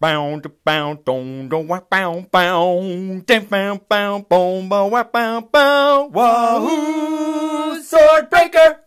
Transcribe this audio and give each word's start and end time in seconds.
Bound, 0.00 0.46
bound, 0.64 1.04
don, 1.04 1.48
don, 1.48 1.66
wah, 1.66 1.80
bound, 1.80 2.30
bound, 2.30 3.26
ding, 3.26 3.46
bound, 3.46 3.88
bound, 3.88 4.28
boom, 4.28 4.68
bow, 4.68 4.86
wah, 4.86 5.02
bound, 5.02 5.50
bound, 5.50 6.14
wahoo, 6.14 7.82
Swordbreaker. 7.82 8.78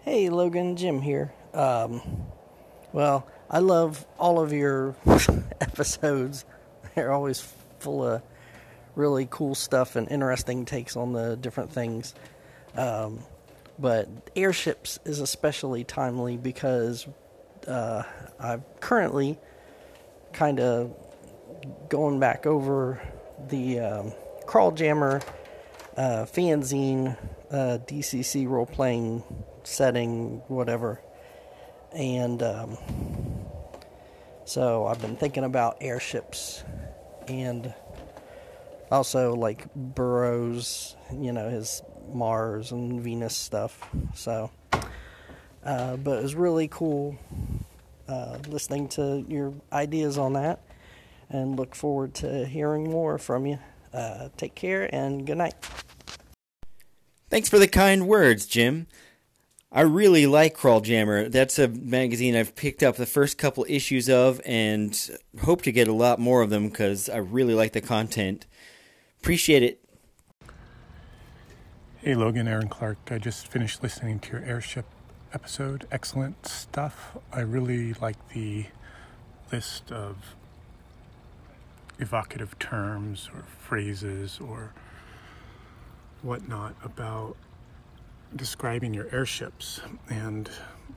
Hey, 0.00 0.28
Logan, 0.28 0.74
Jim 0.76 1.00
here. 1.00 1.32
Um, 1.52 2.02
well, 2.92 3.28
I 3.48 3.60
love 3.60 4.04
all 4.18 4.40
of 4.40 4.52
your 4.52 4.96
episodes. 5.60 6.44
They're 6.96 7.12
always 7.12 7.40
full 7.78 8.04
of 8.04 8.22
really 8.96 9.28
cool 9.30 9.54
stuff 9.54 9.94
and 9.94 10.10
interesting 10.10 10.64
takes 10.64 10.96
on 10.96 11.12
the 11.12 11.36
different 11.36 11.72
things. 11.72 12.12
Um, 12.76 13.20
but 13.78 14.08
airships 14.34 14.98
is 15.04 15.20
especially 15.20 15.84
timely 15.84 16.36
because 16.36 17.06
uh, 17.66 18.02
I'm 18.38 18.64
currently 18.80 19.38
kind 20.32 20.60
of 20.60 20.94
going 21.88 22.20
back 22.20 22.46
over 22.46 23.00
the 23.48 23.80
um, 23.80 24.12
Crawljammer 24.46 25.22
uh, 25.96 26.26
fanzine 26.26 27.16
uh, 27.50 27.78
DCC 27.86 28.48
role 28.48 28.66
playing 28.66 29.22
setting, 29.62 30.42
whatever. 30.48 31.00
And 31.92 32.42
um, 32.42 32.76
so 34.44 34.86
I've 34.86 35.00
been 35.00 35.16
thinking 35.16 35.44
about 35.44 35.78
airships 35.80 36.64
and 37.28 37.72
also 38.90 39.34
like 39.34 39.72
Burroughs, 39.74 40.96
you 41.12 41.32
know, 41.32 41.48
his 41.48 41.82
Mars 42.12 42.72
and 42.72 43.00
Venus 43.00 43.34
stuff. 43.34 43.88
So, 44.14 44.50
uh, 45.64 45.96
but 45.96 46.18
it 46.18 46.22
was 46.22 46.34
really 46.34 46.68
cool 46.68 47.16
uh, 48.08 48.38
listening 48.48 48.88
to 48.88 49.24
your 49.28 49.54
ideas 49.72 50.18
on 50.18 50.34
that 50.34 50.60
and 51.30 51.56
look 51.56 51.74
forward 51.74 52.14
to 52.14 52.46
hearing 52.46 52.90
more 52.90 53.18
from 53.18 53.46
you. 53.46 53.58
Uh, 53.92 54.28
take 54.36 54.54
care 54.54 54.92
and 54.94 55.26
good 55.26 55.38
night. 55.38 55.54
Thanks 57.30 57.48
for 57.48 57.58
the 57.58 57.68
kind 57.68 58.06
words, 58.06 58.46
Jim. 58.46 58.86
I 59.72 59.80
really 59.80 60.26
like 60.26 60.56
Crawljammer. 60.56 61.30
That's 61.32 61.58
a 61.58 61.66
magazine 61.66 62.36
I've 62.36 62.54
picked 62.54 62.82
up 62.82 62.94
the 62.96 63.06
first 63.06 63.38
couple 63.38 63.66
issues 63.68 64.08
of 64.08 64.40
and 64.44 65.18
hope 65.42 65.62
to 65.62 65.72
get 65.72 65.88
a 65.88 65.92
lot 65.92 66.20
more 66.20 66.42
of 66.42 66.50
them 66.50 66.68
because 66.68 67.08
I 67.08 67.16
really 67.16 67.54
like 67.54 67.72
the 67.72 67.80
content. 67.80 68.46
Appreciate 69.20 69.64
it. 69.64 69.80
Hey 72.02 72.14
Logan, 72.14 72.46
Aaron 72.46 72.68
Clark. 72.68 72.98
I 73.10 73.18
just 73.18 73.48
finished 73.48 73.82
listening 73.82 74.20
to 74.20 74.32
your 74.32 74.44
airship 74.44 74.84
episode. 75.34 75.86
Excellent 75.90 76.46
stuff. 76.46 77.16
I 77.32 77.40
really 77.40 77.92
like 77.94 78.16
the 78.28 78.66
list 79.50 79.90
of 79.90 80.16
evocative 81.98 82.58
terms 82.58 83.28
or 83.34 83.42
phrases 83.58 84.38
or 84.40 84.72
whatnot 86.22 86.76
about 86.84 87.36
describing 88.36 88.94
your 88.94 89.08
airships. 89.12 89.80
And 90.08 90.48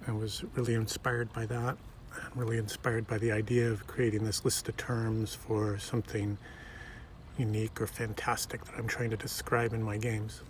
I 0.08 0.12
was 0.12 0.44
really 0.56 0.76
inspired 0.76 1.34
by 1.34 1.48
that. 1.48 1.78
I'm 2.14 2.32
really 2.40 2.58
inspired 2.58 3.08
by 3.08 3.18
the 3.18 3.32
idea 3.32 3.70
of 3.70 3.88
creating 3.88 4.24
this 4.24 4.46
list 4.46 4.70
of 4.70 4.78
terms 4.78 5.34
for 5.34 5.78
something 5.80 6.38
unique 7.38 7.82
or 7.82 7.88
fantastic 7.88 8.64
that 8.66 8.76
I'm 8.78 8.88
trying 8.88 9.10
to 9.10 9.18
describe 9.18 9.74
in 9.74 9.84
my 9.84 9.98
games. 9.98 10.42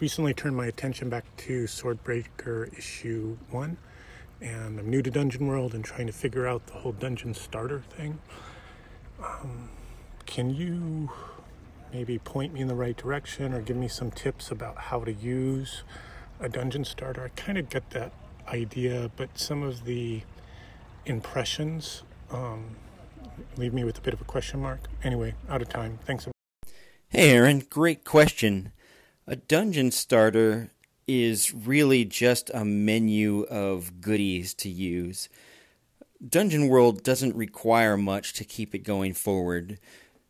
Recently 0.00 0.34
turned 0.34 0.56
my 0.56 0.66
attention 0.66 1.08
back 1.08 1.24
to 1.36 1.64
Swordbreaker 1.64 2.76
issue 2.76 3.36
one, 3.50 3.76
and 4.40 4.80
I'm 4.80 4.90
new 4.90 5.00
to 5.00 5.10
Dungeon 5.10 5.46
World 5.46 5.74
and 5.74 5.84
trying 5.84 6.08
to 6.08 6.12
figure 6.12 6.44
out 6.44 6.66
the 6.66 6.72
whole 6.72 6.90
dungeon 6.90 7.34
starter 7.34 7.84
thing. 7.96 8.18
Um, 9.22 9.70
can 10.26 10.50
you 10.50 11.10
maybe 11.92 12.18
point 12.18 12.52
me 12.52 12.60
in 12.60 12.66
the 12.66 12.74
right 12.74 12.96
direction 12.96 13.54
or 13.54 13.60
give 13.60 13.76
me 13.76 13.86
some 13.86 14.10
tips 14.10 14.50
about 14.50 14.76
how 14.76 15.04
to 15.04 15.12
use 15.12 15.84
a 16.40 16.48
dungeon 16.48 16.84
starter? 16.84 17.24
I 17.24 17.28
kind 17.40 17.56
of 17.56 17.68
get 17.68 17.90
that 17.90 18.12
idea, 18.48 19.08
but 19.16 19.38
some 19.38 19.62
of 19.62 19.84
the 19.84 20.22
impressions 21.06 22.02
um, 22.32 22.76
leave 23.56 23.72
me 23.72 23.84
with 23.84 23.98
a 23.98 24.00
bit 24.00 24.14
of 24.14 24.20
a 24.20 24.24
question 24.24 24.60
mark. 24.60 24.80
Anyway, 25.04 25.34
out 25.48 25.62
of 25.62 25.68
time. 25.68 26.00
Thanks. 26.04 26.26
Hey, 27.08 27.30
Aaron, 27.30 27.62
great 27.70 28.04
question. 28.04 28.72
A 29.26 29.36
dungeon 29.36 29.92
starter 29.92 30.70
is 31.06 31.54
really 31.54 32.04
just 32.04 32.50
a 32.52 32.64
menu 32.64 33.42
of 33.44 34.00
goodies 34.00 34.52
to 34.54 34.68
use. 34.68 35.28
Dungeon 36.26 36.68
World 36.68 37.04
doesn't 37.04 37.36
require 37.36 37.96
much 37.96 38.32
to 38.34 38.44
keep 38.44 38.74
it 38.74 38.80
going 38.80 39.14
forward. 39.14 39.78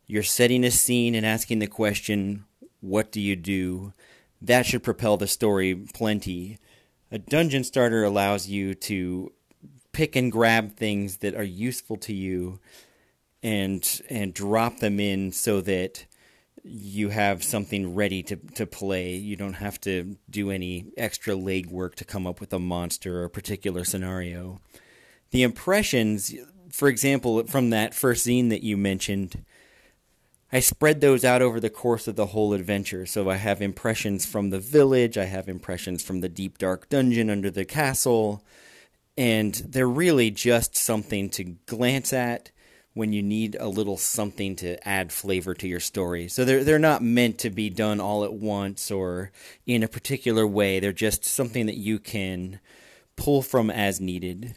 You're 0.05 0.21
setting 0.21 0.63
a 0.63 0.69
scene 0.69 1.15
and 1.15 1.25
asking 1.25 1.57
the 1.59 1.67
question, 1.67 2.45
What 2.81 3.11
do 3.11 3.19
you 3.19 3.35
do? 3.35 3.93
That 4.39 4.67
should 4.67 4.83
propel 4.83 5.17
the 5.17 5.27
story 5.27 5.73
plenty. 5.73 6.59
A 7.11 7.17
dungeon 7.17 7.63
starter 7.63 8.03
allows 8.03 8.47
you 8.47 8.75
to 8.75 9.31
pick 9.91 10.15
and 10.15 10.31
grab 10.31 10.75
things 10.75 11.17
that 11.17 11.35
are 11.35 11.43
useful 11.43 11.97
to 11.97 12.13
you 12.13 12.59
and 13.41 14.01
and 14.09 14.33
drop 14.33 14.79
them 14.79 14.99
in 14.99 15.31
so 15.31 15.61
that 15.61 16.05
you 16.63 17.09
have 17.09 17.43
something 17.43 17.93
ready 17.93 18.23
to, 18.23 18.37
to 18.55 18.65
play. 18.65 19.15
You 19.15 19.35
don't 19.35 19.53
have 19.53 19.79
to 19.81 20.17
do 20.29 20.49
any 20.49 20.85
extra 20.97 21.35
legwork 21.35 21.95
to 21.95 22.05
come 22.05 22.25
up 22.25 22.39
with 22.39 22.53
a 22.53 22.59
monster 22.59 23.21
or 23.21 23.25
a 23.25 23.29
particular 23.29 23.83
scenario. 23.83 24.61
The 25.31 25.43
impressions, 25.43 26.33
for 26.69 26.87
example, 26.87 27.45
from 27.47 27.69
that 27.71 27.93
first 27.93 28.23
scene 28.23 28.49
that 28.49 28.63
you 28.63 28.77
mentioned, 28.77 29.43
I 30.53 30.59
spread 30.59 31.01
those 31.01 31.25
out 31.25 31.41
over 31.41 31.59
the 31.59 31.69
course 31.69 32.07
of 32.07 32.15
the 32.15 32.27
whole 32.27 32.53
adventure. 32.53 33.05
So 33.05 33.29
I 33.29 33.37
have 33.37 33.61
impressions 33.61 34.25
from 34.25 34.51
the 34.51 34.59
village, 34.59 35.17
I 35.17 35.25
have 35.25 35.49
impressions 35.49 36.03
from 36.03 36.21
the 36.21 36.29
deep 36.29 36.59
dark 36.59 36.87
dungeon 36.89 37.29
under 37.29 37.51
the 37.51 37.65
castle, 37.65 38.43
and 39.17 39.53
they're 39.55 39.87
really 39.87 40.31
just 40.31 40.75
something 40.75 41.29
to 41.31 41.43
glance 41.65 42.13
at 42.13 42.51
when 42.93 43.11
you 43.11 43.23
need 43.23 43.57
a 43.59 43.67
little 43.67 43.97
something 43.97 44.55
to 44.55 44.87
add 44.87 45.11
flavor 45.11 45.53
to 45.55 45.67
your 45.67 45.79
story. 45.79 46.27
So 46.27 46.45
they're 46.45 46.63
they're 46.63 46.79
not 46.79 47.01
meant 47.01 47.39
to 47.39 47.49
be 47.49 47.69
done 47.69 47.99
all 47.99 48.23
at 48.23 48.33
once 48.33 48.91
or 48.91 49.31
in 49.65 49.83
a 49.83 49.87
particular 49.87 50.45
way. 50.45 50.79
They're 50.79 50.91
just 50.91 51.25
something 51.25 51.65
that 51.65 51.77
you 51.77 51.99
can 51.99 52.59
pull 53.15 53.41
from 53.41 53.69
as 53.69 53.99
needed. 53.99 54.55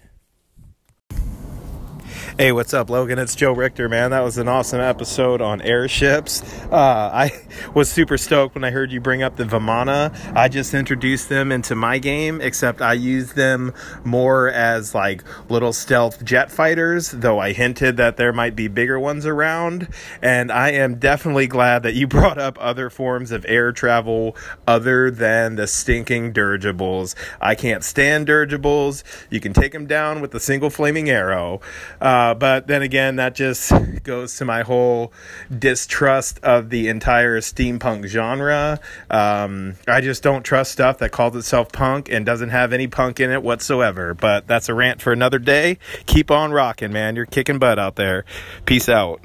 Hey, 2.39 2.53
what's 2.53 2.75
up, 2.75 2.91
Logan? 2.91 3.19
It's 3.19 3.35
Joe 3.35 3.53
Richter, 3.53 3.89
man. 3.89 4.11
That 4.11 4.21
was 4.21 4.37
an 4.37 4.47
awesome 4.47 4.79
episode 4.79 5.41
on 5.41 5.63
airships. 5.63 6.43
Uh, 6.71 6.77
I 6.77 7.31
was 7.75 7.91
super 7.91 8.19
stoked 8.19 8.55
when 8.55 8.63
I 8.63 8.71
heard 8.71 8.93
you 8.93 9.01
bring 9.01 9.23
up 9.23 9.37
the 9.37 9.45
Vimana. 9.45 10.15
I 10.37 10.49
just 10.49 10.75
introduced 10.75 11.31
them 11.31 11.51
into 11.51 11.75
my 11.75 11.97
game, 11.97 12.43
except 12.43 12.83
I 12.83 12.93
use 12.93 13.33
them 13.33 13.73
more 14.05 14.51
as 14.51 14.95
like 14.95 15.25
little 15.49 15.73
stealth 15.73 16.23
jet 16.27 16.53
fighters, 16.53 17.11
though 17.11 17.39
I 17.39 17.55
hinted 17.55 17.97
that 17.97 18.19
there 18.19 18.35
might 18.35 18.55
be 18.55 18.69
bigger 18.69 19.01
ones 19.01 19.25
around. 19.25 19.89
And 20.21 20.53
I 20.53 20.73
am 20.73 20.97
definitely 20.97 21.47
glad 21.47 21.85
that 21.85 21.95
you 21.95 22.07
brought 22.17 22.37
up 22.37 22.59
other 22.61 22.91
forms 22.91 23.31
of 23.31 23.47
air 23.49 23.73
travel 23.73 24.37
other 24.67 25.11
than 25.11 25.57
the 25.57 25.67
stinking 25.67 26.35
dirigibles. 26.35 27.17
I 27.41 27.55
can't 27.55 27.83
stand 27.83 28.27
dirigibles. 28.27 29.05
You 29.31 29.41
can 29.41 29.55
take 29.55 29.73
them 29.73 29.87
down 29.87 30.21
with 30.21 30.35
a 30.35 30.41
single 30.41 30.69
flaming 30.69 31.09
arrow. 31.09 31.63
Uh, 31.99 32.26
uh, 32.27 32.35
but 32.35 32.67
then 32.67 32.83
again, 32.83 33.17
that 33.17 33.35
just 33.35 33.73
goes 34.03 34.37
to 34.37 34.45
my 34.45 34.63
whole 34.63 35.13
distrust 35.57 36.41
of 36.43 36.71
the 36.71 36.89
entire 36.89 37.41
steampunk 37.41 38.07
genre. 38.07 38.81
Um, 39.11 39.77
I 39.87 40.01
just 40.01 40.23
don't 40.23 40.43
trust 40.43 40.73
stuff 40.73 40.99
that 40.99 41.13
calls 41.13 41.37
itself 41.37 41.71
punk 41.71 42.09
and 42.11 42.27
doesn't 42.27 42.49
have 42.49 42.73
any 42.73 42.89
punk 42.89 43.21
in 43.21 43.31
it 43.31 43.43
whatsoever. 43.43 44.13
But 44.15 44.49
that's 44.49 44.69
a 44.69 44.75
rant 44.75 45.01
for 45.01 45.13
another 45.13 45.39
day. 45.39 45.79
Keep 46.07 46.31
on 46.33 46.51
rocking, 46.53 46.93
man. 46.93 47.15
You're 47.15 47.27
kicking 47.27 47.59
butt 47.59 47.79
out 47.79 47.95
there. 47.95 48.25
Peace 48.65 48.89
out. 48.89 49.21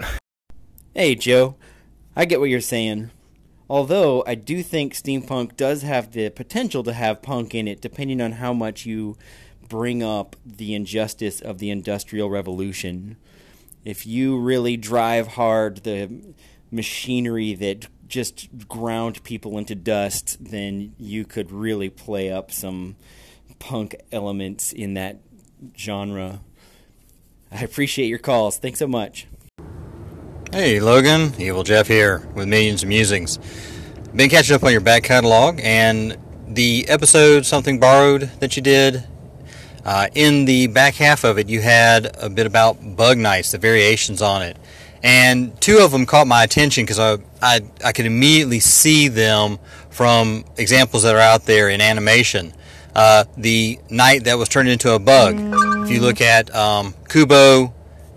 Hey, 0.93 1.15
Joe. 1.15 1.55
I 2.15 2.25
get 2.25 2.39
what 2.39 2.49
you're 2.49 2.61
saying. 2.61 3.09
Although 3.69 4.23
I 4.27 4.35
do 4.35 4.61
think 4.61 4.93
steampunk 4.93 5.55
does 5.55 5.81
have 5.81 6.11
the 6.11 6.29
potential 6.29 6.83
to 6.83 6.93
have 6.93 7.21
punk 7.21 7.55
in 7.55 7.67
it, 7.67 7.81
depending 7.81 8.21
on 8.21 8.33
how 8.33 8.53
much 8.53 8.85
you 8.85 9.17
bring 9.71 10.03
up 10.03 10.35
the 10.45 10.75
injustice 10.75 11.39
of 11.39 11.59
the 11.59 11.69
Industrial 11.69 12.29
Revolution, 12.29 13.15
if 13.85 14.05
you 14.05 14.37
really 14.37 14.75
drive 14.75 15.27
hard 15.27 15.77
the 15.77 16.11
machinery 16.69 17.53
that 17.53 17.87
just 18.05 18.67
ground 18.67 19.23
people 19.23 19.57
into 19.57 19.73
dust, 19.73 20.35
then 20.41 20.93
you 20.99 21.23
could 21.23 21.53
really 21.53 21.89
play 21.89 22.29
up 22.29 22.51
some 22.51 22.97
punk 23.59 23.95
elements 24.11 24.73
in 24.73 24.95
that 24.95 25.19
genre. 25.77 26.41
I 27.49 27.63
appreciate 27.63 28.07
your 28.07 28.19
calls. 28.19 28.57
Thanks 28.57 28.79
so 28.79 28.87
much. 28.87 29.25
Hey, 30.51 30.81
Logan. 30.81 31.31
Evil 31.39 31.63
Jeff 31.63 31.87
here 31.87 32.27
with 32.35 32.49
Millions 32.49 32.83
of 32.83 32.89
Musings. 32.89 33.39
Been 34.13 34.29
catching 34.29 34.53
up 34.53 34.65
on 34.65 34.73
your 34.73 34.81
back 34.81 35.03
catalog 35.03 35.61
and 35.63 36.17
the 36.45 36.89
episode 36.89 37.45
Something 37.45 37.79
Borrowed 37.79 38.23
that 38.41 38.57
you 38.57 38.61
did 38.61 39.07
Uh, 39.83 40.07
in 40.13 40.45
the 40.45 40.67
back 40.67 40.95
half 40.95 41.23
of 41.23 41.39
it, 41.39 41.49
you 41.49 41.61
had 41.61 42.15
a 42.21 42.29
bit 42.29 42.45
about 42.45 42.95
bug 42.95 43.17
knights, 43.17 43.51
the 43.51 43.57
variations 43.57 44.21
on 44.21 44.41
it. 44.41 44.57
And 45.03 45.59
two 45.59 45.79
of 45.79 45.91
them 45.91 46.05
caught 46.05 46.27
my 46.27 46.43
attention 46.43 46.85
because 46.85 46.99
I, 46.99 47.17
I, 47.41 47.61
I 47.83 47.91
could 47.91 48.05
immediately 48.05 48.59
see 48.59 49.07
them 49.07 49.57
from 49.89 50.45
examples 50.57 51.03
that 51.03 51.15
are 51.15 51.21
out 51.21 51.45
there 51.45 51.69
in 51.69 51.81
animation. 51.81 52.53
Uh, 52.95 53.23
the 53.37 53.79
knight 53.89 54.25
that 54.25 54.37
was 54.37 54.49
turned 54.49 54.69
into 54.69 54.93
a 54.93 54.99
bug. 54.99 55.35
If 55.85 55.91
you 55.91 56.01
look 56.01 56.21
at 56.21 56.53
um, 56.53 56.93
Kubo 57.09 57.73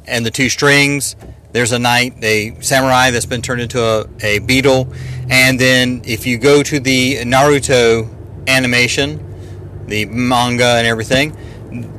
and 0.07 0.27
the 0.27 0.31
two 0.31 0.49
strings, 0.49 1.17
there's 1.53 1.73
a 1.73 1.79
knight, 1.79 2.23
a 2.23 2.61
samurai 2.61 3.11
that's 3.11 3.27
been 3.27 3.41
turned 3.41 3.61
into 3.61 3.81
a, 3.81 4.07
a 4.23 4.41
beetle. 4.41 4.93
And 5.31 5.59
then 5.59 6.03
if 6.05 6.27
you 6.27 6.37
go 6.37 6.63
to 6.63 6.81
the 6.81 7.19
Naruto 7.19 8.13
animation, 8.49 9.87
the 9.87 10.05
manga 10.07 10.77
and 10.77 10.87
everything, 10.87 11.37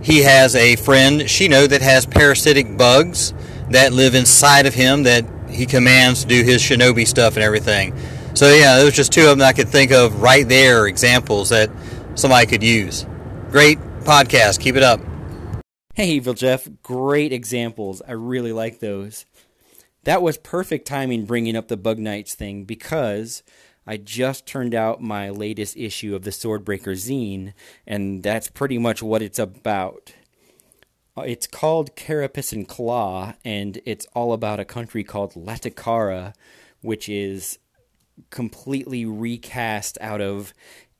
he 0.01 0.23
has 0.23 0.55
a 0.55 0.75
friend, 0.75 1.21
Shino, 1.21 1.67
that 1.67 1.81
has 1.81 2.05
parasitic 2.05 2.77
bugs 2.77 3.33
that 3.69 3.93
live 3.93 4.15
inside 4.15 4.65
of 4.65 4.73
him 4.73 5.03
that 5.03 5.25
he 5.49 5.65
commands 5.65 6.21
to 6.21 6.27
do 6.27 6.43
his 6.43 6.61
shinobi 6.61 7.07
stuff 7.07 7.35
and 7.35 7.43
everything. 7.43 7.95
So 8.35 8.53
yeah, 8.53 8.77
those 8.77 8.93
just 8.93 9.11
two 9.11 9.27
of 9.27 9.37
them 9.37 9.47
I 9.47 9.53
could 9.53 9.69
think 9.69 9.91
of 9.91 10.21
right 10.21 10.47
there, 10.47 10.87
examples 10.87 11.49
that 11.49 11.69
somebody 12.15 12.45
could 12.47 12.63
use. 12.63 13.05
Great 13.51 13.79
podcast. 14.01 14.59
Keep 14.59 14.75
it 14.75 14.83
up. 14.83 14.99
Hey, 15.93 16.09
Evil 16.09 16.33
Jeff, 16.33 16.67
great 16.83 17.31
examples. 17.31 18.01
I 18.05 18.11
really 18.11 18.51
like 18.51 18.79
those. 18.79 19.25
That 20.03 20.21
was 20.21 20.37
perfect 20.37 20.85
timing 20.87 21.25
bringing 21.25 21.55
up 21.55 21.69
the 21.69 21.77
Bug 21.77 21.97
Knights 21.97 22.35
thing 22.35 22.65
because 22.65 23.41
I 23.87 23.97
just 23.97 24.45
turned 24.45 24.73
out 24.73 25.01
my 25.01 25.29
latest 25.29 25.77
issue 25.77 26.15
of 26.15 26.23
the 26.23 26.31
Swordbreaker 26.31 26.95
zine, 26.95 27.53
and 27.85 28.23
that's 28.23 28.49
pretty 28.49 28.77
much 28.77 29.03
what 29.03 29.21
it's 29.21 29.39
about. 29.39 30.13
Uh, 31.17 31.21
It's 31.21 31.47
called 31.47 31.95
Carapace 31.95 32.51
and 32.51 32.67
Claw, 32.67 33.33
and 33.45 33.79
it's 33.85 34.07
all 34.15 34.33
about 34.33 34.59
a 34.59 34.65
country 34.65 35.03
called 35.03 35.33
Latikara, 35.33 36.33
which 36.81 37.07
is 37.07 37.59
completely 38.29 39.05
recast 39.05 39.97
out 40.01 40.21
of 40.21 40.53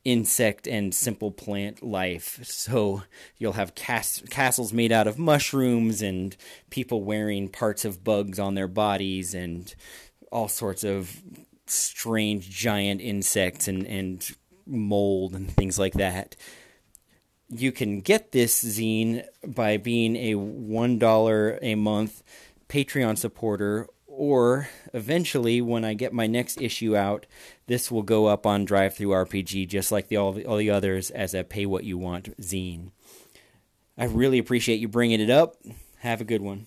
insect 0.04 0.68
and 0.68 0.94
simple 0.94 1.32
plant 1.32 1.82
life. 1.82 2.40
So 2.44 3.02
you'll 3.38 3.54
have 3.54 3.74
cas- 3.74 4.22
castles 4.30 4.72
made 4.72 4.92
out 4.92 5.08
of 5.08 5.18
mushrooms 5.18 6.04
and 6.04 6.38
people 6.70 7.04
wearing 7.04 7.50
parts 7.50 7.84
of 7.84 8.04
bugs 8.04 8.38
on 8.38 8.54
their 8.54 8.68
bodies 8.68 9.34
and 9.34 9.74
all 10.32 10.48
sorts 10.48 10.84
of 10.84 11.24
strange 11.68 12.50
giant 12.50 13.02
insects 13.02 13.68
and, 13.68 13.86
and 13.86 14.36
mold 14.66 15.36
and 15.36 15.50
things 15.52 15.78
like 15.78 15.94
that. 15.94 16.36
You 17.50 17.72
can 17.72 18.02
get 18.02 18.32
this 18.32 18.64
zine 18.64 19.26
by 19.46 19.78
being 19.78 20.16
a 20.16 20.34
$1 20.34 21.60
a 21.62 21.76
month 21.76 22.24
Patreon 22.68 23.18
supporter 23.18 23.88
or 24.08 24.70
eventually 24.94 25.62
when 25.62 25.84
I 25.84 25.94
get 25.94 26.14
my 26.14 26.26
next 26.26 26.62
issue 26.62 26.96
out, 26.96 27.26
this 27.68 27.92
will 27.92 28.02
go 28.02 28.28
up 28.28 28.46
on 28.46 28.66
DriveThruRPG 28.66 29.68
just 29.68 29.92
like 29.92 30.08
the 30.08 30.18
all, 30.18 30.32
the 30.32 30.46
all 30.46 30.58
the 30.58 30.70
others 30.70 31.12
as 31.12 31.34
a 31.34 31.44
pay 31.44 31.66
what 31.66 31.84
you 31.84 31.98
want 31.98 32.36
zine. 32.42 32.92
I 33.98 34.06
really 34.06 34.40
appreciate 34.40 34.80
you 34.80 34.88
bringing 34.88 35.20
it 35.20 35.30
up. 35.30 35.56
Have 36.00 36.22
a 36.22 36.26
good 36.26 36.42
one. 36.42 36.66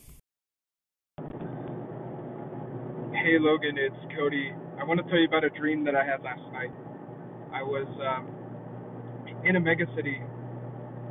Hey 3.12 3.38
Logan, 3.38 3.76
it's 3.76 3.96
Cody. 4.16 4.52
I 4.78 4.84
want 4.86 5.02
to 5.02 5.06
tell 5.10 5.18
you 5.18 5.26
about 5.26 5.42
a 5.42 5.50
dream 5.50 5.82
that 5.90 5.98
I 5.98 6.06
had 6.06 6.22
last 6.22 6.46
night. 6.54 6.70
I 7.50 7.66
was 7.66 7.90
um, 7.98 8.30
in 9.42 9.56
a 9.56 9.60
mega 9.60 9.90
city, 9.98 10.22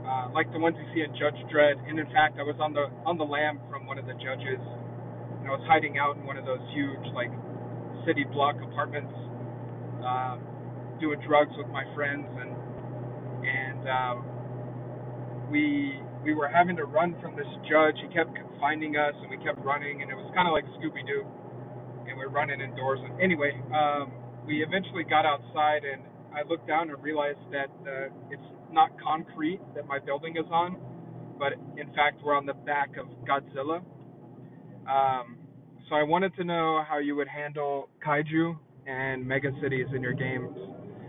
uh, 0.08 0.32
like 0.32 0.48
the 0.56 0.60
ones 0.60 0.80
you 0.80 0.88
see 0.96 1.04
in 1.04 1.12
Judge 1.20 1.36
Dredd, 1.52 1.76
and 1.84 2.00
in 2.00 2.08
fact, 2.16 2.40
I 2.40 2.48
was 2.48 2.56
on 2.64 2.72
the 2.72 2.88
on 3.04 3.20
the 3.20 3.28
lam 3.28 3.60
from 3.68 3.86
one 3.86 4.00
of 4.00 4.08
the 4.08 4.16
judges, 4.24 4.64
and 5.44 5.52
I 5.52 5.52
was 5.52 5.60
hiding 5.68 6.00
out 6.00 6.16
in 6.16 6.24
one 6.24 6.40
of 6.40 6.48
those 6.48 6.64
huge 6.72 7.12
like 7.12 7.32
city 8.08 8.24
block 8.32 8.56
apartments, 8.64 9.12
um, 10.00 10.40
doing 11.04 11.20
drugs 11.28 11.52
with 11.60 11.68
my 11.68 11.84
friends, 11.92 12.24
and 12.24 12.56
and 13.44 13.84
um, 13.92 14.18
we 15.52 16.00
we 16.24 16.32
were 16.34 16.48
having 16.48 16.80
to 16.80 16.88
run 16.88 17.20
from 17.20 17.36
this 17.36 17.52
judge. 17.68 18.00
He 18.00 18.08
kept 18.16 18.32
finding 18.64 18.96
us, 18.96 19.12
and 19.20 19.28
we 19.28 19.36
kept 19.44 19.60
running, 19.60 20.02
and 20.02 20.08
it 20.08 20.16
was 20.16 20.32
kind 20.32 20.48
of 20.48 20.56
like 20.56 20.64
Scooby 20.80 21.04
Doo 21.04 21.28
and 22.18 22.20
we 22.20 22.26
are 22.26 22.30
running 22.34 22.62
indoors. 22.62 23.00
And 23.04 23.22
anyway, 23.22 23.52
um, 23.74 24.12
we 24.46 24.64
eventually 24.64 25.04
got 25.04 25.26
outside, 25.26 25.82
and 25.84 26.02
I 26.34 26.48
looked 26.48 26.68
down 26.68 26.90
and 26.90 27.02
realized 27.02 27.40
that 27.52 27.70
uh, 27.86 28.10
it's 28.32 28.42
not 28.72 28.90
concrete 29.02 29.60
that 29.76 29.88
my 29.88 30.00
building 30.00 30.36
is 30.38 30.46
on, 30.52 30.78
but 31.38 31.54
in 31.78 31.88
fact 31.94 32.22
we're 32.24 32.36
on 32.36 32.46
the 32.46 32.54
back 32.54 32.90
of 32.98 33.08
Godzilla. 33.26 33.82
Um, 34.90 35.38
so 35.90 35.96
I 35.96 36.04
wanted 36.04 36.36
to 36.36 36.44
know 36.44 36.84
how 36.88 36.98
you 37.00 37.16
would 37.16 37.28
handle 37.28 37.90
kaiju 38.06 38.58
and 38.88 39.26
mega 39.26 39.50
cities 39.62 39.88
in 39.96 40.02
your 40.02 40.14
games. 40.14 40.58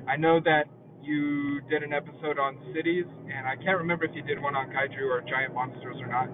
I 0.09 0.17
know 0.17 0.41
that 0.45 0.65
you 1.03 1.61
did 1.71 1.83
an 1.83 1.93
episode 1.93 2.39
on 2.39 2.59
cities, 2.75 3.05
and 3.33 3.47
I 3.47 3.57
can't 3.57 3.79
remember 3.79 4.05
if 4.05 4.13
you 4.15 4.23
did 4.23 4.41
one 4.41 4.55
on 4.55 4.69
kaiju 4.69 5.03
or 5.09 5.23
giant 5.23 5.55
monsters 5.55 5.97
or 6.01 6.07
not. 6.07 6.29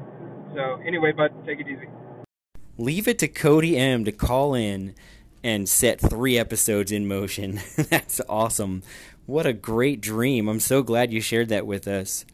So 0.55 0.83
anyway, 0.87 1.13
but 1.17 1.31
take 1.47 1.61
it 1.61 1.67
easy. 1.69 1.89
Leave 2.77 3.07
it 3.07 3.19
to 3.21 3.29
Cody 3.29 3.77
M 3.77 4.05
to 4.05 4.11
call 4.11 4.55
in 4.55 4.95
and 5.45 5.69
set 5.69 6.01
three 6.01 6.37
episodes 6.37 6.91
in 6.91 7.07
motion. 7.07 7.61
That's 7.77 8.21
awesome. 8.29 8.83
What 9.27 9.47
a 9.47 9.53
great 9.53 10.01
dream. 10.01 10.49
I'm 10.49 10.59
so 10.59 10.83
glad 10.83 11.13
you 11.13 11.21
shared 11.21 11.51
that 11.51 11.67
with 11.67 11.87
us. 11.87 12.25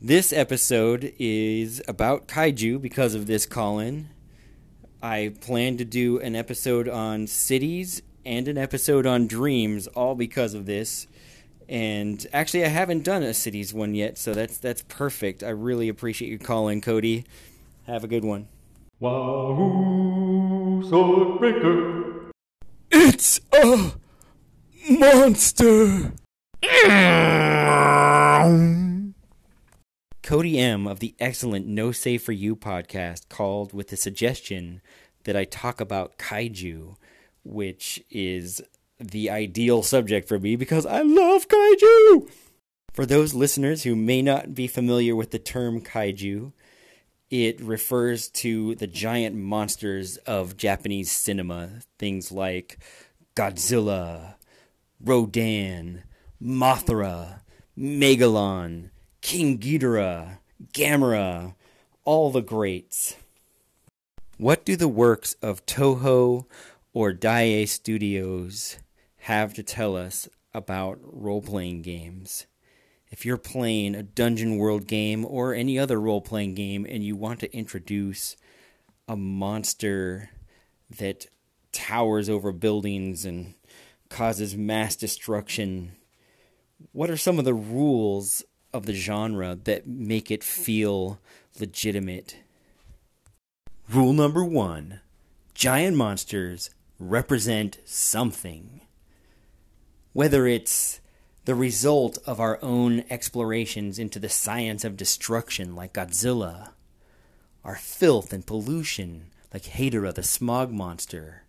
This 0.00 0.32
episode 0.32 1.12
is 1.18 1.82
about 1.88 2.28
kaiju 2.28 2.80
because 2.80 3.14
of 3.14 3.26
this 3.26 3.44
call 3.44 3.78
in. 3.78 4.08
I 5.02 5.34
plan 5.40 5.78
to 5.78 5.84
do 5.84 6.20
an 6.20 6.36
episode 6.36 6.88
on 6.88 7.26
cities 7.26 8.02
and 8.24 8.46
an 8.46 8.56
episode 8.56 9.04
on 9.04 9.26
dreams, 9.26 9.88
all 9.88 10.14
because 10.14 10.54
of 10.54 10.66
this. 10.66 11.08
And 11.68 12.24
actually, 12.32 12.64
I 12.64 12.68
haven't 12.68 13.02
done 13.02 13.22
a 13.22 13.34
cities 13.34 13.74
one 13.74 13.94
yet, 13.94 14.16
so 14.16 14.32
that's 14.32 14.58
that's 14.58 14.82
perfect. 14.82 15.42
I 15.42 15.50
really 15.50 15.88
appreciate 15.88 16.30
you 16.30 16.38
calling, 16.38 16.80
Cody. 16.80 17.24
Have 17.86 18.04
a 18.04 18.08
good 18.08 18.24
one. 18.24 18.46
Wahoo 19.02 20.80
Swordbreaker. 20.84 22.30
It's 22.92 23.40
a 23.52 23.94
monster. 24.88 26.12
Cody 30.22 30.56
M 30.56 30.86
of 30.86 31.00
the 31.00 31.16
excellent 31.18 31.66
No 31.66 31.90
Save 31.90 32.22
for 32.22 32.30
You 32.30 32.54
podcast 32.54 33.28
called 33.28 33.72
with 33.72 33.88
the 33.88 33.96
suggestion 33.96 34.80
that 35.24 35.36
I 35.36 35.46
talk 35.46 35.80
about 35.80 36.16
kaiju, 36.16 36.94
which 37.42 38.04
is 38.08 38.62
the 39.00 39.28
ideal 39.28 39.82
subject 39.82 40.28
for 40.28 40.38
me 40.38 40.54
because 40.54 40.86
I 40.86 41.02
love 41.02 41.48
kaiju. 41.48 42.30
For 42.92 43.04
those 43.04 43.34
listeners 43.34 43.82
who 43.82 43.96
may 43.96 44.22
not 44.22 44.54
be 44.54 44.68
familiar 44.68 45.16
with 45.16 45.32
the 45.32 45.40
term 45.40 45.80
kaiju, 45.80 46.52
it 47.32 47.58
refers 47.62 48.28
to 48.28 48.74
the 48.74 48.86
giant 48.86 49.34
monsters 49.34 50.18
of 50.18 50.58
Japanese 50.58 51.10
cinema, 51.10 51.70
things 51.98 52.30
like 52.30 52.78
Godzilla, 53.34 54.34
Rodan, 55.02 56.02
Mothra, 56.42 57.40
Megalon, 57.76 58.90
King 59.22 59.58
Ghidorah, 59.58 60.40
Gamera, 60.74 61.54
all 62.04 62.30
the 62.30 62.42
greats. 62.42 63.16
What 64.36 64.66
do 64.66 64.76
the 64.76 64.86
works 64.86 65.34
of 65.40 65.64
Toho 65.64 66.44
or 66.92 67.14
Daiei 67.14 67.66
Studios 67.66 68.76
have 69.20 69.54
to 69.54 69.62
tell 69.62 69.96
us 69.96 70.28
about 70.52 70.98
role 71.00 71.40
playing 71.40 71.80
games? 71.80 72.44
If 73.12 73.26
you're 73.26 73.36
playing 73.36 73.94
a 73.94 74.02
Dungeon 74.02 74.56
World 74.56 74.86
game 74.86 75.26
or 75.26 75.52
any 75.52 75.78
other 75.78 76.00
role 76.00 76.22
playing 76.22 76.54
game 76.54 76.86
and 76.88 77.04
you 77.04 77.14
want 77.14 77.40
to 77.40 77.54
introduce 77.54 78.36
a 79.06 79.16
monster 79.16 80.30
that 80.98 81.26
towers 81.72 82.30
over 82.30 82.52
buildings 82.52 83.26
and 83.26 83.52
causes 84.08 84.56
mass 84.56 84.96
destruction, 84.96 85.92
what 86.92 87.10
are 87.10 87.18
some 87.18 87.38
of 87.38 87.44
the 87.44 87.52
rules 87.52 88.42
of 88.72 88.86
the 88.86 88.94
genre 88.94 89.58
that 89.64 89.86
make 89.86 90.30
it 90.30 90.42
feel 90.42 91.20
legitimate? 91.60 92.38
Rule 93.90 94.14
number 94.14 94.42
one 94.42 95.00
giant 95.52 95.98
monsters 95.98 96.70
represent 96.98 97.78
something. 97.84 98.80
Whether 100.14 100.46
it's 100.46 101.01
the 101.44 101.54
result 101.54 102.18
of 102.26 102.38
our 102.38 102.58
own 102.62 103.02
explorations 103.10 103.98
into 103.98 104.18
the 104.18 104.28
science 104.28 104.84
of 104.84 104.96
destruction 104.96 105.74
like 105.74 105.94
Godzilla, 105.94 106.70
our 107.64 107.76
filth 107.76 108.32
and 108.32 108.46
pollution 108.46 109.30
like 109.52 109.64
Hedorah 109.64 110.14
the 110.14 110.22
smog 110.22 110.70
monster, 110.70 111.42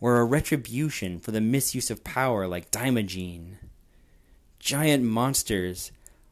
or 0.00 0.18
a 0.18 0.24
retribution 0.24 1.18
for 1.18 1.32
the 1.32 1.40
misuse 1.40 1.90
of 1.90 2.04
power 2.04 2.46
like 2.46 2.70
Daimajin. 2.70 3.56
Giant 4.60 5.04
monsters 5.04 5.90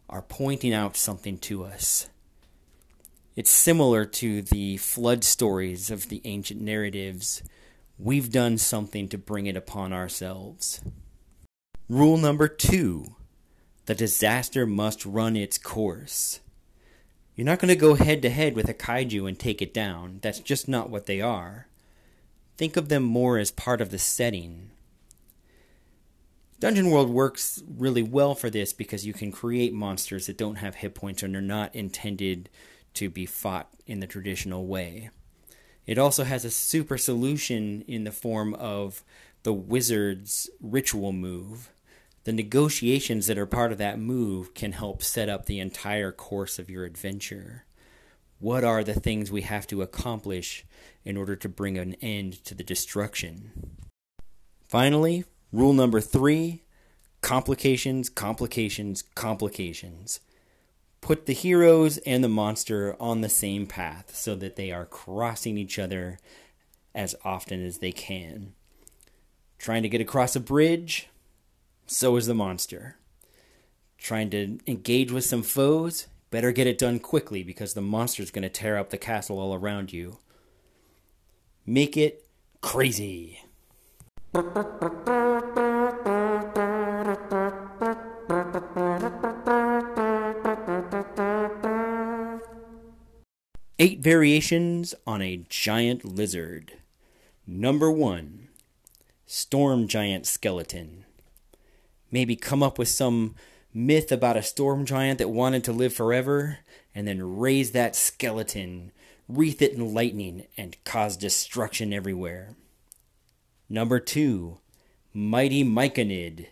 are 0.08 0.22
pointing 0.22 0.72
out 0.72 0.96
something 0.96 1.38
to 1.38 1.64
us. 1.64 2.08
It's 3.34 3.50
similar 3.50 4.04
to 4.06 4.40
the 4.40 4.76
flood 4.78 5.24
stories 5.24 5.90
of 5.90 6.08
the 6.08 6.22
ancient 6.24 6.60
narratives. 6.60 7.42
We've 7.98 8.30
done 8.30 8.56
something 8.56 9.08
to 9.08 9.18
bring 9.18 9.46
it 9.46 9.56
upon 9.56 9.92
ourselves. 9.92 10.80
Rule 11.88 12.16
number 12.16 12.48
two 12.48 13.14
the 13.84 13.94
disaster 13.94 14.66
must 14.66 15.06
run 15.06 15.36
its 15.36 15.56
course. 15.56 16.40
You're 17.36 17.44
not 17.44 17.60
going 17.60 17.68
to 17.68 17.76
go 17.76 17.94
head 17.94 18.22
to 18.22 18.30
head 18.30 18.56
with 18.56 18.68
a 18.68 18.74
kaiju 18.74 19.28
and 19.28 19.38
take 19.38 19.62
it 19.62 19.72
down. 19.72 20.18
That's 20.20 20.40
just 20.40 20.66
not 20.66 20.90
what 20.90 21.06
they 21.06 21.20
are. 21.20 21.68
Think 22.56 22.76
of 22.76 22.88
them 22.88 23.04
more 23.04 23.38
as 23.38 23.52
part 23.52 23.80
of 23.80 23.90
the 23.90 23.98
setting. 24.00 24.70
Dungeon 26.58 26.90
World 26.90 27.10
works 27.10 27.62
really 27.68 28.02
well 28.02 28.34
for 28.34 28.50
this 28.50 28.72
because 28.72 29.06
you 29.06 29.12
can 29.12 29.30
create 29.30 29.72
monsters 29.72 30.26
that 30.26 30.38
don't 30.38 30.56
have 30.56 30.76
hit 30.76 30.92
points 30.92 31.22
and 31.22 31.36
are 31.36 31.40
not 31.40 31.72
intended 31.72 32.48
to 32.94 33.08
be 33.08 33.26
fought 33.26 33.68
in 33.86 34.00
the 34.00 34.08
traditional 34.08 34.66
way. 34.66 35.10
It 35.86 35.98
also 35.98 36.24
has 36.24 36.44
a 36.44 36.50
super 36.50 36.98
solution 36.98 37.84
in 37.86 38.02
the 38.02 38.10
form 38.10 38.54
of 38.54 39.04
the 39.44 39.52
wizard's 39.52 40.50
ritual 40.60 41.12
move. 41.12 41.70
The 42.26 42.32
negotiations 42.32 43.28
that 43.28 43.38
are 43.38 43.46
part 43.46 43.70
of 43.70 43.78
that 43.78 44.00
move 44.00 44.52
can 44.52 44.72
help 44.72 45.00
set 45.00 45.28
up 45.28 45.46
the 45.46 45.60
entire 45.60 46.10
course 46.10 46.58
of 46.58 46.68
your 46.68 46.84
adventure. 46.84 47.66
What 48.40 48.64
are 48.64 48.82
the 48.82 48.94
things 48.94 49.30
we 49.30 49.42
have 49.42 49.64
to 49.68 49.80
accomplish 49.80 50.64
in 51.04 51.16
order 51.16 51.36
to 51.36 51.48
bring 51.48 51.78
an 51.78 51.94
end 52.02 52.44
to 52.46 52.56
the 52.56 52.64
destruction? 52.64 53.76
Finally, 54.66 55.24
rule 55.52 55.72
number 55.72 56.00
three 56.00 56.64
complications, 57.20 58.08
complications, 58.08 59.02
complications. 59.14 60.18
Put 61.00 61.26
the 61.26 61.32
heroes 61.32 61.98
and 61.98 62.24
the 62.24 62.28
monster 62.28 62.96
on 62.98 63.20
the 63.20 63.28
same 63.28 63.68
path 63.68 64.16
so 64.16 64.34
that 64.34 64.56
they 64.56 64.72
are 64.72 64.84
crossing 64.84 65.56
each 65.56 65.78
other 65.78 66.18
as 66.92 67.14
often 67.24 67.64
as 67.64 67.78
they 67.78 67.92
can. 67.92 68.54
Trying 69.60 69.84
to 69.84 69.88
get 69.88 70.00
across 70.00 70.34
a 70.34 70.40
bridge, 70.40 71.08
so 71.86 72.16
is 72.16 72.26
the 72.26 72.34
monster. 72.34 72.96
Trying 73.98 74.30
to 74.30 74.58
engage 74.66 75.10
with 75.10 75.24
some 75.24 75.42
foes, 75.42 76.08
better 76.30 76.52
get 76.52 76.66
it 76.66 76.78
done 76.78 76.98
quickly 76.98 77.42
because 77.42 77.74
the 77.74 77.80
monster's 77.80 78.30
going 78.30 78.42
to 78.42 78.48
tear 78.48 78.76
up 78.76 78.90
the 78.90 78.98
castle 78.98 79.38
all 79.38 79.54
around 79.54 79.92
you. 79.92 80.18
Make 81.64 81.96
it 81.96 82.26
crazy. 82.60 83.40
Eight 93.78 94.00
variations 94.00 94.94
on 95.06 95.22
a 95.22 95.44
giant 95.48 96.04
lizard. 96.04 96.72
Number 97.46 97.90
one, 97.90 98.48
storm 99.26 99.88
giant 99.88 100.26
skeleton 100.26 101.05
maybe 102.16 102.34
come 102.34 102.62
up 102.62 102.78
with 102.78 102.88
some 102.88 103.34
myth 103.74 104.10
about 104.10 104.38
a 104.38 104.42
storm 104.42 104.86
giant 104.86 105.18
that 105.18 105.28
wanted 105.28 105.62
to 105.62 105.70
live 105.70 105.92
forever, 105.92 106.60
and 106.94 107.06
then 107.06 107.36
raise 107.36 107.72
that 107.72 107.94
skeleton, 107.94 108.90
wreath 109.28 109.60
it 109.60 109.74
in 109.74 109.92
lightning, 109.92 110.46
and 110.56 110.82
cause 110.82 111.14
destruction 111.18 111.92
everywhere. 111.92 112.56
Number 113.68 114.00
two, 114.00 114.60
Mighty 115.12 115.62
Myconid. 115.62 116.46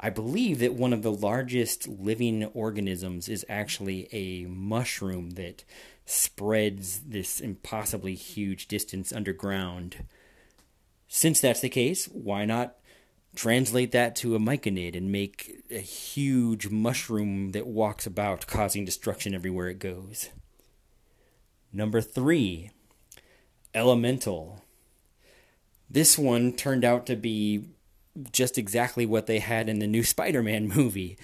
I 0.00 0.08
believe 0.08 0.58
that 0.60 0.72
one 0.72 0.94
of 0.94 1.02
the 1.02 1.12
largest 1.12 1.86
living 1.86 2.46
organisms 2.54 3.28
is 3.28 3.44
actually 3.46 4.08
a 4.10 4.46
mushroom 4.46 5.32
that 5.32 5.64
spreads 6.06 7.00
this 7.00 7.40
impossibly 7.40 8.14
huge 8.14 8.68
distance 8.68 9.12
underground. 9.12 10.06
Since 11.08 11.42
that's 11.42 11.60
the 11.60 11.68
case, 11.68 12.06
why 12.06 12.46
not 12.46 12.76
translate 13.38 13.92
that 13.92 14.16
to 14.16 14.34
a 14.34 14.38
myconid 14.40 14.96
and 14.96 15.12
make 15.12 15.62
a 15.70 15.78
huge 15.78 16.70
mushroom 16.70 17.52
that 17.52 17.68
walks 17.68 18.04
about 18.04 18.48
causing 18.48 18.84
destruction 18.84 19.32
everywhere 19.32 19.68
it 19.68 19.78
goes. 19.78 20.30
Number 21.72 22.00
three, 22.00 22.72
elemental. 23.72 24.64
This 25.88 26.18
one 26.18 26.52
turned 26.52 26.84
out 26.84 27.06
to 27.06 27.14
be 27.14 27.68
just 28.32 28.58
exactly 28.58 29.06
what 29.06 29.26
they 29.26 29.38
had 29.38 29.68
in 29.68 29.78
the 29.78 29.86
new 29.86 30.02
Spider 30.14 30.42
Man 30.42 30.66
movie. 30.66 31.16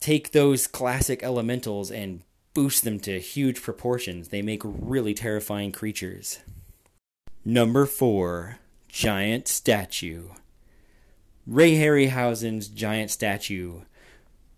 Take 0.00 0.32
those 0.32 0.66
classic 0.66 1.22
elementals 1.22 1.92
and 1.92 2.22
boost 2.52 2.82
them 2.82 2.98
to 3.00 3.20
huge 3.20 3.62
proportions. 3.62 4.30
They 4.30 4.42
make 4.42 4.62
really 4.64 5.14
terrifying 5.14 5.70
creatures. 5.70 6.40
Number 7.44 7.86
four, 7.86 8.58
giant 8.88 9.46
statue. 9.46 10.30
Ray 11.50 11.72
Harryhausen's 11.72 12.68
giant 12.68 13.10
statue 13.10 13.80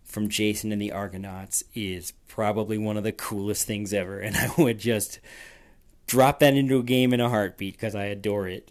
from 0.05 0.29
Jason 0.29 0.73
and 0.73 0.83
the 0.83 0.93
Argonauts 0.93 1.65
is 1.75 2.13
probably 2.29 2.77
one 2.77 2.99
of 2.99 3.03
the 3.03 3.13
coolest 3.13 3.67
things 3.67 3.95
ever, 3.95 4.21
and 4.21 4.37
I 4.37 4.51
would 4.59 4.79
just 4.79 5.19
drop 6.07 6.41
that 6.41 6.55
into 6.55 6.79
a 6.79 6.83
game 6.83 7.15
in 7.15 7.21
a 7.21 7.31
heartbeat 7.31 7.77
because 7.77 7.95
I 7.95 8.05
adore 8.05 8.47
it. 8.47 8.71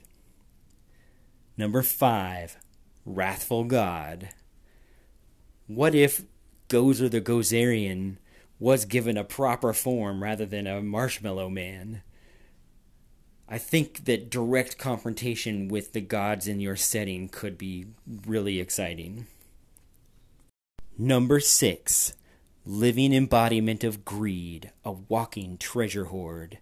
Number 1.57 1.81
five, 1.81 2.57
Wrathful 3.07 3.63
God. 3.63 4.29
What 5.65 5.95
if 5.95 6.23
Gozer 6.69 7.09
the 7.09 7.21
Gozerian 7.21 8.17
was 8.59 8.85
given 8.85 9.17
a 9.17 9.23
proper 9.23 9.73
form 9.73 10.21
rather 10.21 10.45
than 10.45 10.67
a 10.67 10.83
marshmallow 10.83 11.49
man? 11.49 12.03
I 13.53 13.57
think 13.57 14.05
that 14.05 14.29
direct 14.29 14.77
confrontation 14.77 15.67
with 15.67 15.91
the 15.91 15.99
gods 15.99 16.47
in 16.47 16.61
your 16.61 16.77
setting 16.77 17.27
could 17.27 17.57
be 17.57 17.85
really 18.25 18.61
exciting. 18.61 19.27
Number 20.97 21.41
six, 21.41 22.13
living 22.65 23.13
embodiment 23.13 23.83
of 23.83 24.05
greed, 24.05 24.71
a 24.85 24.93
walking 24.93 25.57
treasure 25.57 26.05
hoard. 26.05 26.59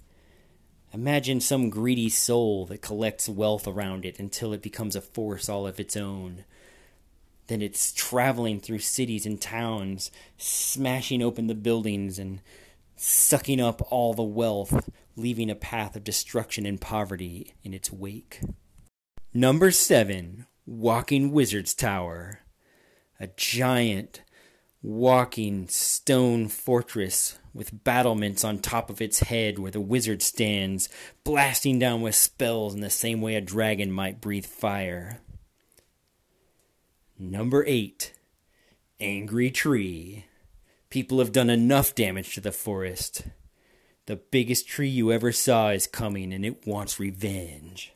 Imagine 0.91 1.39
some 1.39 1.69
greedy 1.69 2.10
soul 2.10 2.65
that 2.65 2.81
collects 2.81 3.29
wealth 3.29 3.67
around 3.67 4.03
it 4.03 4.17
until 4.17 4.51
it 4.51 4.63
becomes 4.63 4.96
a 4.96 5.01
force 5.01 5.48
all 5.48 5.67
of 5.67 5.79
its 5.79 5.96
own. 5.96 6.43
Then 7.46 7.62
it's 7.62 7.93
traveling 7.93 8.60
through 8.60 8.79
cities 8.79 9.27
and 9.27 9.39
towns, 9.39 10.10
smashing 10.39 11.22
open 11.22 11.46
the 11.46 11.53
buildings 11.53 12.17
and 12.17 12.41
sucking 12.96 13.62
up 13.62 13.86
all 13.91 14.15
the 14.15 14.24
wealth, 14.24 14.89
leaving 15.20 15.50
a 15.50 15.56
path 15.56 15.96
of 15.96 16.04
destruction 16.04 16.66
and 16.66 16.80
poverty 16.80 17.54
in 17.64 17.74
its 17.74 17.92
wake. 17.92 18.42
Number 19.34 19.72
seven, 19.72 20.48
Walking 20.66 21.32
Wizard's 21.32 21.74
Tower. 21.74 22.40
A 23.20 23.28
giant 23.28 24.22
walking 24.82 25.68
stone 25.68 26.48
fortress 26.48 27.38
with 27.54 27.84
battlements 27.84 28.44
on 28.44 28.60
top 28.60 28.90
of 28.90 29.02
its 29.02 29.20
head 29.22 29.60
where 29.60 29.72
the 29.72 29.82
wizard 29.82 30.22
stands, 30.22 30.88
blasting 31.24 31.80
down 31.80 32.02
with 32.02 32.16
spells 32.16 32.74
in 32.74 32.82
the 32.82 32.90
same 32.90 33.22
way 33.22 33.36
a 33.36 33.42
dragon 33.42 33.92
might 33.92 34.22
breathe 34.22 34.46
fire. 34.46 35.20
Number 37.18 37.66
eight, 37.68 38.14
Angry 39.00 39.52
Tree. 39.52 40.26
People 40.90 41.20
have 41.20 41.32
done 41.32 41.50
enough 41.50 41.94
damage 41.94 42.34
to 42.36 42.42
the 42.42 42.52
forest. 42.52 43.24
The 44.10 44.16
biggest 44.16 44.68
tree 44.68 44.89
you 44.89 45.12
ever 45.12 45.32
saw 45.32 45.70
is 45.70 45.86
coming 45.86 46.34
and 46.34 46.44
it 46.44 46.66
wants 46.66 47.00
revenge. 47.00 47.94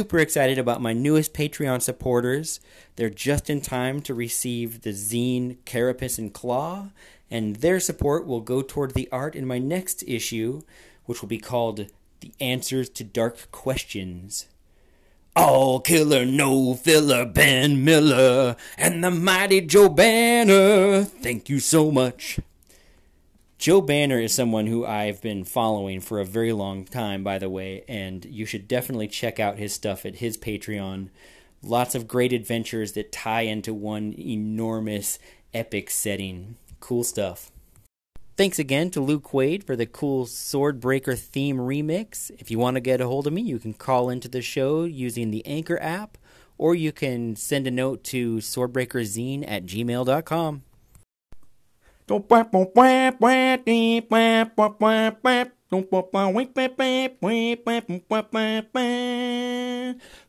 Super 0.00 0.18
excited 0.18 0.56
about 0.56 0.80
my 0.80 0.94
newest 0.94 1.34
Patreon 1.34 1.82
supporters. 1.82 2.58
They're 2.96 3.10
just 3.10 3.50
in 3.50 3.60
time 3.60 4.00
to 4.00 4.14
receive 4.14 4.80
the 4.80 4.94
zine 4.94 5.58
Carapace 5.66 6.16
and 6.16 6.32
Claw, 6.32 6.88
and 7.30 7.56
their 7.56 7.78
support 7.78 8.26
will 8.26 8.40
go 8.40 8.62
toward 8.62 8.94
the 8.94 9.10
art 9.12 9.34
in 9.34 9.46
my 9.46 9.58
next 9.58 10.02
issue, 10.04 10.62
which 11.04 11.20
will 11.20 11.28
be 11.28 11.36
called 11.36 11.90
The 12.20 12.32
Answers 12.40 12.88
to 12.88 13.04
Dark 13.04 13.50
Questions. 13.50 14.46
All 15.36 15.80
killer, 15.80 16.24
no 16.24 16.72
filler, 16.72 17.26
Ben 17.26 17.84
Miller, 17.84 18.56
and 18.78 19.04
the 19.04 19.10
mighty 19.10 19.60
Joe 19.60 19.90
Banner. 19.90 21.04
Thank 21.04 21.50
you 21.50 21.60
so 21.60 21.92
much. 21.92 22.40
Joe 23.60 23.82
Banner 23.82 24.18
is 24.18 24.32
someone 24.32 24.66
who 24.66 24.86
I've 24.86 25.20
been 25.20 25.44
following 25.44 26.00
for 26.00 26.18
a 26.18 26.24
very 26.24 26.50
long 26.50 26.86
time, 26.86 27.22
by 27.22 27.36
the 27.36 27.50
way, 27.50 27.84
and 27.86 28.24
you 28.24 28.46
should 28.46 28.66
definitely 28.66 29.06
check 29.06 29.38
out 29.38 29.58
his 29.58 29.74
stuff 29.74 30.06
at 30.06 30.14
his 30.14 30.38
Patreon. 30.38 31.10
Lots 31.62 31.94
of 31.94 32.08
great 32.08 32.32
adventures 32.32 32.92
that 32.92 33.12
tie 33.12 33.42
into 33.42 33.74
one 33.74 34.14
enormous 34.18 35.18
epic 35.52 35.90
setting. 35.90 36.56
Cool 36.80 37.04
stuff. 37.04 37.52
Thanks 38.38 38.58
again 38.58 38.88
to 38.92 39.02
Luke 39.02 39.34
Wade 39.34 39.62
for 39.62 39.76
the 39.76 39.84
cool 39.84 40.24
Swordbreaker 40.24 41.18
theme 41.18 41.58
remix. 41.58 42.30
If 42.38 42.50
you 42.50 42.58
want 42.58 42.76
to 42.76 42.80
get 42.80 43.02
a 43.02 43.08
hold 43.08 43.26
of 43.26 43.34
me, 43.34 43.42
you 43.42 43.58
can 43.58 43.74
call 43.74 44.08
into 44.08 44.28
the 44.28 44.40
show 44.40 44.84
using 44.84 45.30
the 45.30 45.44
Anchor 45.44 45.78
app, 45.82 46.16
or 46.56 46.74
you 46.74 46.92
can 46.92 47.36
send 47.36 47.66
a 47.66 47.70
note 47.70 48.04
to 48.04 48.36
swordbreakerzine 48.36 49.44
at 49.46 49.66
gmail.com. 49.66 50.62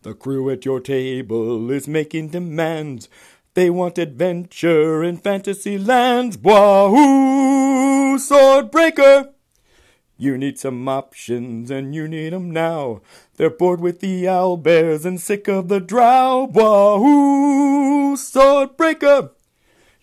The 0.04 0.14
crew 0.14 0.52
at 0.52 0.64
your 0.64 0.80
table 0.80 1.72
is 1.72 1.88
making 1.88 2.28
demands. 2.28 3.10
They 3.56 3.72
want 3.72 3.98
adventure 3.98 5.04
in 5.04 5.18
fantasy 5.18 5.80
lands. 5.80 6.38
Wahoo! 6.38 8.16
Swordbreaker! 8.20 9.32
You 10.18 10.38
need 10.38 10.60
some 10.60 10.88
options 10.88 11.72
and 11.72 11.96
you 11.96 12.08
need 12.08 12.32
'em 12.32 12.52
now. 12.52 13.02
They're 13.38 13.50
bored 13.50 13.82
with 13.82 14.02
the 14.02 14.26
owlbears 14.26 15.04
and 15.04 15.20
sick 15.20 15.48
of 15.48 15.68
the 15.68 15.80
drow. 15.80 16.48
Wahoo! 16.54 18.16
Swordbreaker! 18.16 19.32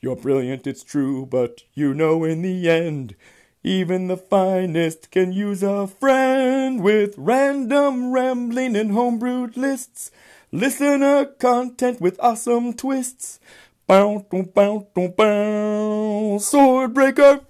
You're 0.01 0.17
brilliant, 0.17 0.67
it's 0.67 0.85
true, 0.85 1.27
but 1.27 1.65
you 1.75 1.93
know 1.93 2.23
in 2.23 2.43
the 2.43 2.71
end, 2.71 3.17
even 3.65 4.07
the 4.07 4.17
finest 4.17 5.11
can 5.11 5.33
use 5.33 5.61
a 5.65 5.89
friend 5.89 6.81
with 6.85 7.15
random 7.19 8.13
rambling 8.13 8.77
and 8.77 8.93
homebrewed 8.93 9.57
lists. 9.57 10.13
Listener 10.53 11.25
content 11.25 12.01
with 12.01 12.17
awesome 12.21 12.75
twists. 12.75 13.41
Bow, 13.89 14.25
bow, 14.31 14.89
bow, 14.95 15.09
bow, 15.09 16.39
Swordbreaker! 16.39 17.48